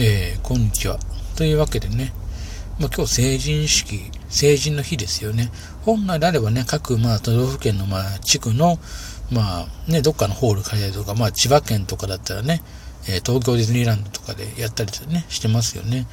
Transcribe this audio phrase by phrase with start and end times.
[0.00, 0.96] えー、こんにちは。
[1.36, 2.12] というわけでね、
[2.78, 5.50] まあ、今日成人式、成人の日ですよね。
[5.82, 8.78] 本来であればね、各、まあ、都道府県の、まあ、地区の、
[9.32, 12.62] まあ、ね、どっかのホール借りたりとか、まあ、千葉県とかだったらね、
[13.08, 16.06] えー、東京ディズニーランドとかでやったりね、してますよね。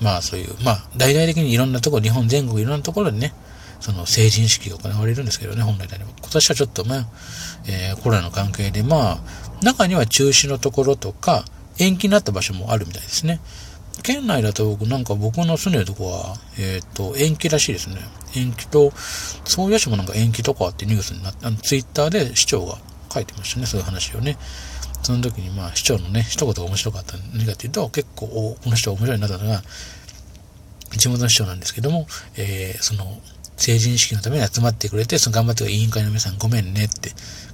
[0.00, 3.34] まあ、そういう、まあ、大々的にいろんなところ、日本全国いろんなところでね、
[3.78, 6.10] その成人式が行われるんですけどね、本来であれば。
[6.18, 7.06] 今年はちょっと、まあ、
[7.68, 9.18] えー、コロナの関係で、まあ、
[9.62, 11.44] 中には中止のところとか、
[11.78, 13.40] 延期になった場所もあるみたいですね。
[14.02, 17.96] 県内だと僕、なんか僕の住んでるとこは、えっ、ー、と、延期らしいですね。
[18.34, 18.92] 延期と、
[19.44, 22.78] そういうもなんか延期とかってニュースになって、あの、ツイッターで市長が
[23.12, 24.36] 書いてましたね、そういう話をね。
[25.02, 29.62] その時に、まあ、市長のね、一言が面白かった何かっていうと、結構、この人が面白いなったのが、
[30.96, 33.20] 地元の市長なんですけども、えー、その、
[33.56, 37.10] 成人式のために集まってくれて、その頑張ってる委員会の皆さんごめんねって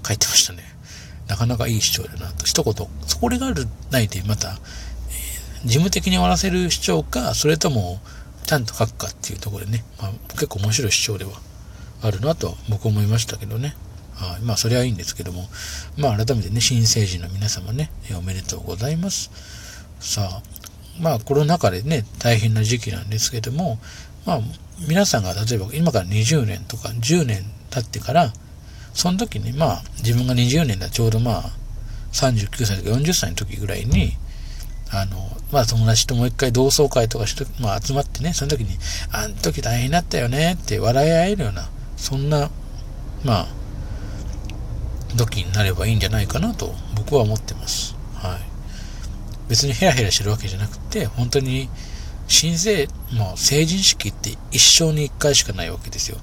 [0.07, 0.65] 書いてましたね。
[1.29, 2.45] なかなかいい市長だなと。
[2.47, 2.75] 一言、
[3.07, 8.01] それがある、ないで、また、えー、事務的に終わらせる市長か、それとも、
[8.47, 11.33] ちゃんと書くかっていうところでね、まあ、結構面白い市長では
[12.03, 13.75] あるなと僕思いましたけどね。
[14.15, 14.43] はい。
[14.43, 15.49] まあ、それはいいんですけども、
[15.97, 19.31] まあ、改めてね、新成人の皆様ね、おめでとうございます。
[20.01, 20.43] さあ、
[21.01, 23.79] まあ、コロナ禍でね、大変な時期なんですけども、
[24.27, 24.41] まあ、
[24.89, 28.33] 皆さんが例えば今から20年とか10年経ってから、
[28.95, 31.63] その時にまあ自分が20年だちょうどまあ
[32.13, 34.13] 39歳とか40歳の時ぐらいに、
[34.91, 35.17] あの、
[35.51, 38.79] まあ友達ともう一回同窓会とかして、まあ集まってね、その時に、
[39.11, 42.51] あの時大変だったよねって笑い合えるような、そんな、
[43.25, 43.47] まあ、
[45.17, 47.97] 時になればいいんじゃないかなと僕は思ってます。
[48.15, 48.41] はい。
[49.49, 51.69] 別にヘラヘラしてるわけじゃなくて、本当に
[52.29, 56.19] 新生、まあ、成人式って一生に一回しかないわけですよ。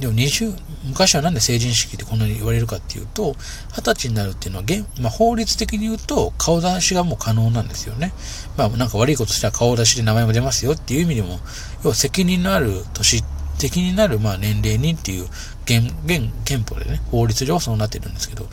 [0.00, 3.34] でも20、昔はなんで成人式ってこんなに言われるかっていうと、
[3.70, 4.64] 二十歳になるっていうのは、
[5.00, 8.12] まあ、法律的に言うと顔出しがもう可能なんですよね。
[8.56, 11.40] まあなんか悪いことしたら顔出しで名前も出ますよっていう意味でも、
[11.82, 13.24] 要は責任のある年、
[13.58, 15.24] 責任のあるまあ年齢にっていう
[15.64, 18.48] 現、現、憲法でね、法律上そうなってるんですけど、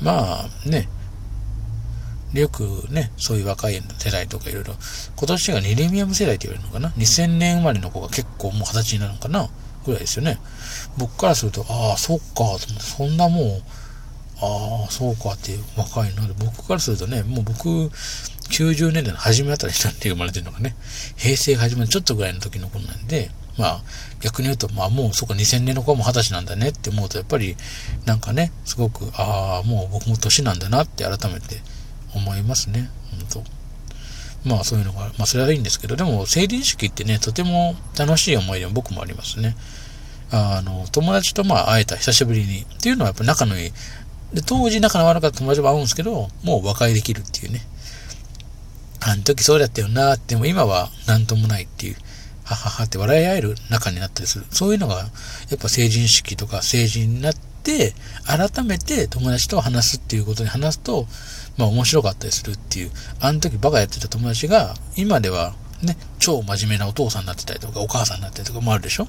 [0.00, 0.88] まあね、
[2.32, 4.74] よくね、そういう若い世代とかいろいろ、
[5.16, 9.48] 今年がミレニアム世代って言われるのかな ?2000 年生まれの子が結構もう二十歳になるのかな？
[9.88, 10.38] ぐらいですよね。
[10.96, 12.24] 僕からすると、ああ、そっか
[12.56, 13.62] っ、そんなもう、
[14.40, 17.68] ああ、そうかっていう若いので、僕からするとね、もう僕、
[18.50, 20.76] 90年代の初めあたりなって生まれてるのがね、
[21.16, 23.82] 平成始まるちょっとぐらいの時の子なんで、まあ、
[24.20, 27.56] 逆に言うと、まあもうそこ2000年の子もう二十歳なんだねって思うと、やっぱり、
[28.06, 31.60] なんかね、すごく、ああ、もう僕も年なんだなって改めて
[32.14, 32.88] 思いますね。
[33.10, 33.58] 本当
[34.48, 39.56] まあそういうのが、まあそれはいいんですけど、でも成人式ってね、とても楽しい思い出も僕もありますね。
[40.30, 43.72] あの、友達とまあ会えた久しぶりにっていうのはやっぱ仲のいい。
[44.32, 47.66] で、当時仲の悪かった友達も会うんですけど、もう和解できるっていうね。
[49.00, 51.96] あの時そうだったよなって、も今は何ともないっていう、
[52.44, 54.46] はははって笑い合える仲になったりする。
[54.50, 55.04] そういうのが、や
[55.56, 57.94] っぱ成人式とか成人になって、
[58.26, 61.06] 改めて友達と話すっていうことに話すと、
[61.56, 62.90] まあ面白かったりするっていう、
[63.20, 69.06] あの時バカやってた友達が、今ではね、超真面目なお父さんになってたりとか、お母さんになってたりとかもあるでしょ？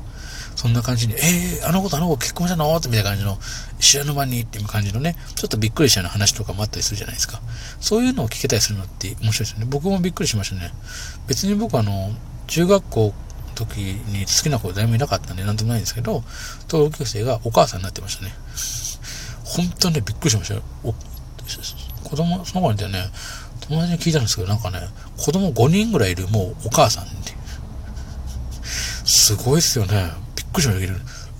[0.55, 2.75] そんな感じに、えー、あの子とあの子結婚したの？
[2.75, 3.37] ってみたいな感じの、
[3.79, 7.41] 知らぬ間にっていう感じのね、ちょっとびっくりしたような話とかもあったりするじゃないですか。
[7.79, 9.65] そういうのを聞けたりするのって面白いですよね。
[9.69, 10.71] 僕もびっくりしましたね。
[11.27, 12.11] 別に僕あの、
[12.47, 13.13] 中学校
[13.55, 16.23] 時に好きな子誰もいなかったんでなんともないんですけど、
[16.67, 18.31] 同級生がお母さんになってましたね。
[19.43, 20.61] 本当ね、びっくりしましたよ。
[22.03, 23.03] 子供、その子にだよね、
[23.69, 24.79] 友達に聞いたんですけど、なんかね、
[25.17, 27.33] 子供5人ぐらいいるもうお母さんって。
[29.05, 30.11] すごいっすよね。
[30.35, 30.93] びっくりしましたけど、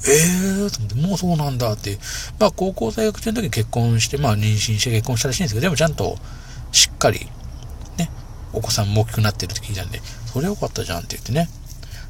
[0.08, 1.98] えーと思って、もうそうなんだって。
[2.40, 6.18] まあ、高校在学中の時に結婚して、まあ、妊娠して結婚したらしいんですけど、でもちゃんと、
[6.72, 7.28] しっかり、
[7.98, 8.10] ね、
[8.54, 10.00] お子さんも大きくなってるって聞いたんで、
[10.32, 11.50] それよかったじゃんって言ってね、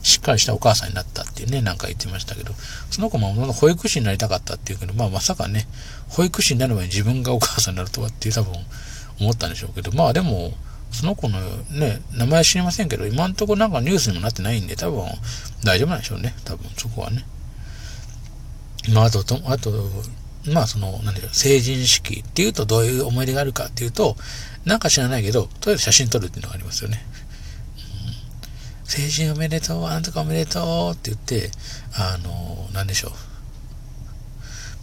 [0.02, 2.54] しっかりしたお母さんになったってね、なんか言ってましたけど、
[2.92, 5.68] その子も保育士になりたかったっていうけど、まあまさかね、
[6.10, 8.54] 保育士になる前に自分がお母さんになるとはっていう多分
[9.20, 10.54] 思ったんでしょうけど、まあでも、
[10.92, 11.40] その子の
[11.72, 15.04] ね、名前知りませんけど、今んとこなんかニュースにもなってないんで、多分
[15.64, 16.34] 大丈夫なんでしょうね。
[16.46, 17.26] 多分そこはね。
[18.94, 19.72] まああと、あと、
[20.46, 24.16] まあその、なんでしょう、成人式っていうとどういう思い出があるかっていうと、
[24.66, 27.06] なんか知らないけど、とりあえず写真撮るっていうのがありますよね。
[28.84, 31.52] 成人おめでとう、あんとかおめでとうって言って、
[31.94, 33.12] あの、なんでしょう。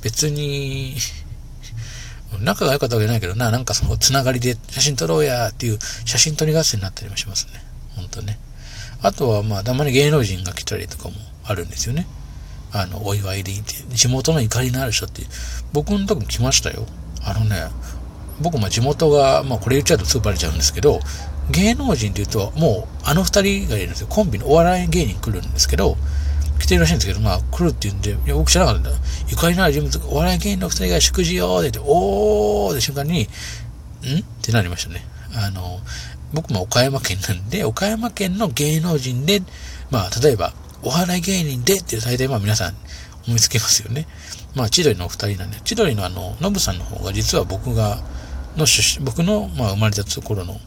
[0.02, 0.96] 別に、
[2.40, 7.52] 仲が良かったわけじゃないけどな、なんかそのつながりで写真撮ろうやっていう写真撮り合戦になったりもしますね。
[7.94, 8.38] ほんとね。
[9.02, 11.14] あとはまあ、たまに芸能人が来たりとかも
[11.44, 12.06] あるんですよね。
[12.72, 15.22] あの、お祝いでいて、地元の怒りのある人って、
[15.72, 16.86] 僕の時も来ましたよ。
[17.22, 17.68] あのね、
[18.40, 21.00] 僕も地元が、まあこれ言っちゃうとすぐバレちゃうんですけど、
[21.50, 24.08] 芸能人っていうと、もうあの二人がいるんですよ。
[24.08, 25.96] コンビのお笑い芸人来るんですけど、
[26.58, 28.98] 来てるらしいんですけど、まあ来るって言うんで、いや、僕知らなかったんだ。
[29.28, 33.24] ゆかりのある人物、お笑い芸人の二人が祝辞よーって言って、おーって瞬間に、ん？
[33.24, 33.28] っ
[34.42, 35.04] てなりましたね。
[35.34, 35.80] あの、
[36.32, 39.42] 僕も岡山県なんで、岡山県の芸能人で、
[39.90, 42.74] まあ、例えば、お笑い芸人でって大体まあ皆さん
[43.26, 44.06] 思いつけますよね。
[44.54, 47.98] まあ、千鳥のお二人なんで、千鳥のあの、ノブさんの方が実は僕が、
[48.56, 50.58] の出身、僕の、まあ、生まれたところの、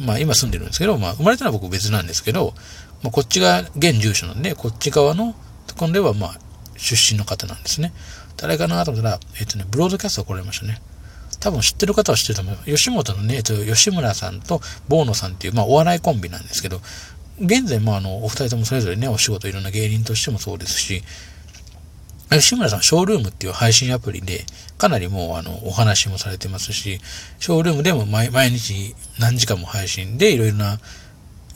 [0.00, 2.54] まあ、今住んでるんですけど、まあ、生まれたのは僕別なんですけど、
[3.02, 5.34] まあ、こっちが現住所なんで、こっち側の
[5.66, 6.38] とこでは、まあ、
[6.76, 7.92] 出身の方なんですね。
[8.36, 10.80] 誰かなと思ったら、えっ、とね、ブロードキャストが来られましたね。
[11.40, 12.70] 多分知ってる方は知ってると思います。
[12.70, 16.80] 吉本のね、えっと、吉村さんとボーノさんっていう、まあ、お笑いコンビなんですけど、
[17.40, 21.02] 現在、まあ、あの、お二人ともそれぞれね、お仕事いろんな芸人としてもそうですし、
[22.30, 24.44] 吉村さん、ショールームっていう配信アプリで、
[24.76, 27.00] かなりもう、あの、お話もされてますし、
[27.38, 30.78] ショールームでも毎日何時間も配信で、いろいろな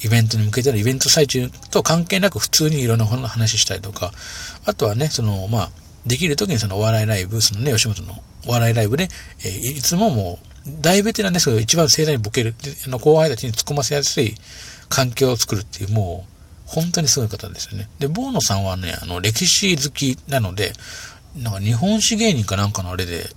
[0.04, 4.12] イベントに向けてのイベント最中と関係なく普通にいろんな話したりとか、
[4.64, 5.70] あとはね、その、まあ、
[6.06, 8.14] できる時にそのお笑いライブ、そのね、吉本の
[8.46, 9.08] お笑いライブで、
[9.44, 10.46] えー、いつももう、
[10.80, 12.54] 大ベテランですけど、一番盛大にボケる、
[12.86, 14.34] あの後輩たちに突っ込ませやすい
[14.88, 16.31] 環境を作るっていう、もう、
[16.66, 17.88] 本当にすごい方ですよね。
[17.98, 20.72] で、ボーノさんはね、あの、歴史好きなので、
[21.36, 23.30] なんか日本史芸人かなんかのあれで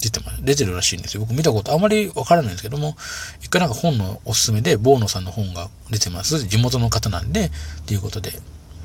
[0.00, 1.20] 出てます、出てるらしいんですよ。
[1.20, 2.96] 僕見たことあまりわからないんですけども、
[3.40, 6.46] 一回なんか本のおすすめで、ボーノさんの本が出てます。
[6.46, 7.50] 地元の方なんで、っ
[7.86, 8.32] ていうことで、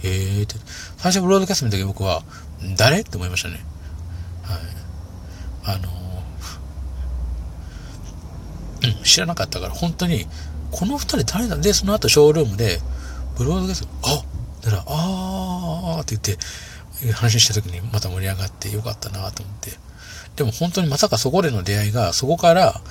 [0.03, 0.56] へーって。
[0.97, 2.24] 最初ブロードキャストの時僕は、
[2.77, 3.01] 誰？
[3.01, 3.59] って思いましたね。
[4.44, 4.59] はい。
[5.65, 10.25] あのー、うん、知らなかったから、本当に、
[10.71, 11.57] この二人誰だ？
[11.57, 12.80] で、その後ショールームで、
[13.39, 14.21] ブロードキャスト、あ
[14.65, 16.38] だから、あーって言っ
[17.07, 19.71] て、話した時にまた盛り上がってよかったなと思って。
[20.36, 22.81] でも本当にまさかそこでの出会いが、そこから、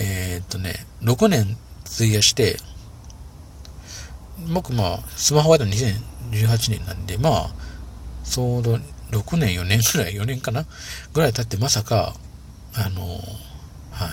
[0.00, 2.56] えー、っとね、6年費やして、
[4.54, 7.50] 僕まあ、スマホは2018年なんで、まあ、
[8.24, 8.78] ちょうど
[9.10, 10.64] 6年、4年ぐらい、4年かな
[11.12, 12.14] ぐらい経ってまさか、
[12.72, 13.02] あの、
[13.90, 14.10] はい。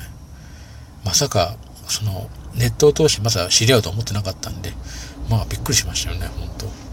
[1.05, 1.55] まさか、
[1.87, 4.73] その、ネットを通してまさか知り合うと思ってなかったんで、
[5.29, 6.85] まあびっくりしましたよね、本当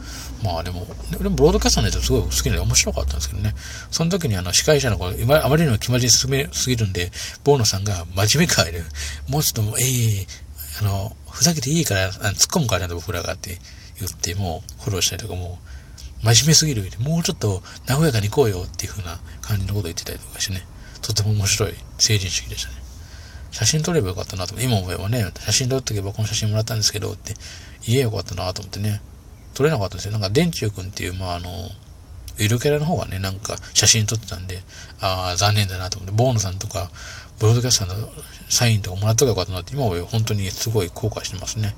[0.42, 3.54] まあでも、でもブロードキャストのやつすごい好きで面白かったんですけどね。
[3.90, 7.12] その時にあの司会者の子、あまりにも決まりすぎるんで、
[7.44, 8.84] ボーノさんが真面目かいる。
[9.28, 10.26] もうちょっと、ええー、
[10.80, 13.58] あの、ふざけていいから、突っ込むからね、僕らがって
[14.00, 15.60] 言って、もうフォローしたりとかも
[16.22, 16.90] う、真面目すぎる。
[16.98, 20.66] もうちょっと和やかに行こうよっていう風な感じのこと言ってたりとかしてね。
[21.00, 22.81] とても面白い成人式でしたね。
[23.52, 24.60] 写真撮ればよかったなと。
[24.60, 27.34] 今思えばね、写真撮っとけばこの写真もらったんですけどって
[27.86, 29.00] 言えよかったなと思ってね。
[29.54, 30.12] 撮れなかったんですよ。
[30.12, 31.50] なんか、電柱くんっていう、まあ、あの、
[32.38, 34.62] ゆるキャラの方がね、なんか写真撮ってたんで、
[35.00, 36.90] ああ、残念だなと思って、ボーノさんとか、
[37.38, 38.08] ブロードキャスターの
[38.48, 41.74] サインとかもらっとけばよかったなって、今は本当にすごい後悔してますね。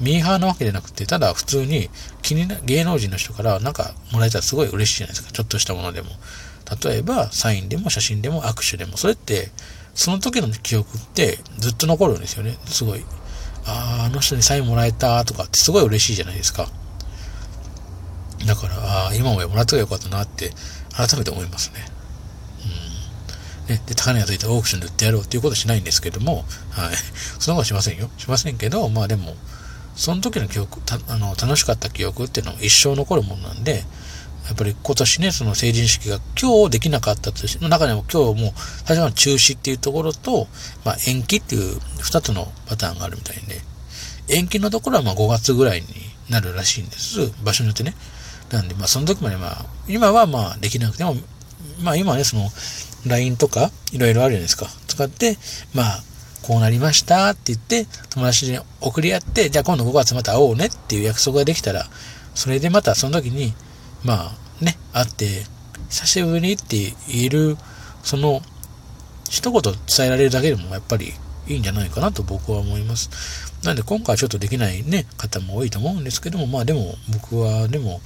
[0.00, 1.90] ミーハーなわけじゃなくて、ただ普通に
[2.22, 5.32] 気にな、芸能人の人からなんかもらえたらすごい嬉しいじゃないですか。
[5.32, 6.10] ちょっとしたものでも。
[6.82, 9.50] 例えば、サインでも写真でも握手でも、それって、
[9.98, 12.56] その時の記憶ってずっと残るんですよね。
[12.66, 13.04] すごい。
[13.66, 16.68] ああ、あの人にサインもらえたとかってすごい嬉しいじゃないですか。
[18.46, 20.52] だから、ああ、今ももらっとけばよかったなって
[20.96, 21.80] 改めて思いますね。
[23.66, 23.74] うん。
[23.74, 26.94] ね、で、高値がついたオークションで売ってやろうっていうことはしないんですけども、はい。
[27.40, 28.08] そんなことしませんよ。
[28.18, 29.34] しませんけど、まあでも、
[29.96, 33.84] その時の記憶、あの、楽しかった記憶っていうのは一生残るものなんで、
[34.48, 40.48] やっぱり今年ね、その成人式が今日できなかったとして、の中でも今日も最初は中止っていうところと、
[40.84, 43.60] まあ延期っていう二つのパターンがあるみたいで、
[44.34, 45.86] 延期のところはまあ5月ぐらいに
[46.30, 47.30] なるらしいんです。
[47.44, 47.94] 場所によってね。
[48.50, 51.14] なんで、まあその時までまあ、今はまあできなくても、
[51.82, 52.50] まあ今はね、その
[53.06, 54.66] LINE とかいろいろあるじゃないですか。
[54.86, 55.36] 使って、
[55.74, 56.02] まあ、
[56.42, 61.86] こうなりましたって言って、友達に送り合って、じゃあ今度5月また会おうねっていう約束ができたら、
[62.34, 63.52] それでまたその時に、
[64.04, 65.44] まあね、会って、
[65.90, 67.56] 久しぶりって言える、
[68.02, 68.42] その、
[69.30, 71.12] 一言伝えられるだけでもやっぱり
[71.46, 73.10] いいんじゃないかなと僕は思います。
[73.64, 78.00] なんで今回はちょっとできないね、方も多いと思うんですけども、まあでも僕はでも、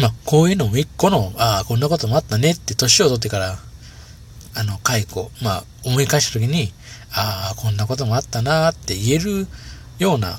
[0.00, 3.58] まあこういうのも一個の、ああ、こんなこともあったねって年を取ってから、
[4.54, 6.72] あの、解雇、まあ思い返した時に、
[7.12, 9.46] ああ、こんなこともあったなって言える
[9.98, 10.38] ような、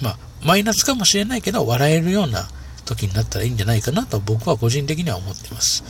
[0.00, 2.48] まあマイナスかもしれないけど、笑えるような
[2.88, 5.84] 時になったらいいんじゃないかなと僕は個人的には思ってます。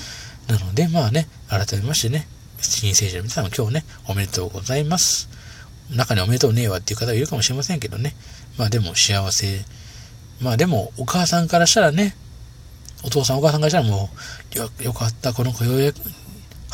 [0.48, 2.26] なので、まあね、改めましてね、
[2.60, 5.28] 新成人の皆さん今日ね、おめでとうございます。
[5.94, 8.14] 中におめでとうねえわっていう方がいるかもしれませんけどね。
[8.56, 9.64] まあでも幸せ。
[10.40, 12.16] まあでもお母さんからしたらね、
[13.04, 14.10] お父さんお母さんからしたらも
[14.54, 16.00] う、よ、よかった、この子ようやく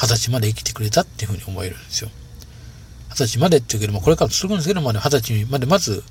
[0.01, 2.11] 二十歳まで生きてくれたっていうふうに思えるんですよ。
[3.11, 6.03] 二十歳までっていうけども、これから続くんですけども、二十歳までまず、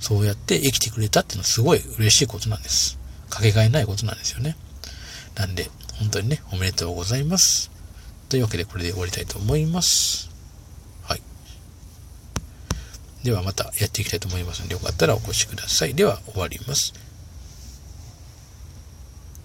[0.00, 2.99] そうやって生きてくれたっていうのはすごい嬉しいことなんです。
[3.30, 4.56] かけがえないことなんですよね。
[5.36, 7.70] なんで、本当にね、おめでとうございます。
[8.28, 10.30] というわけで、これで終わりたいと思います。
[11.02, 11.22] はい。
[13.24, 15.94] ではまたやっていきたいと思いますので、よかったらお越しください。
[15.94, 16.92] では終わります。